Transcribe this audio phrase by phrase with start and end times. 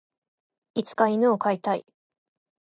[0.73, 1.85] いつか犬を飼いたい。